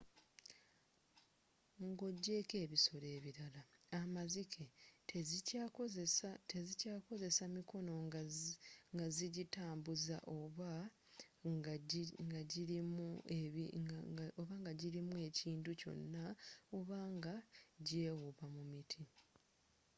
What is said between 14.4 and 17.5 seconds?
nga jirimu ekintu kyonna oba nga